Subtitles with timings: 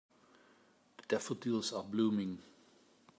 [0.97, 2.41] The daffodils are blooming.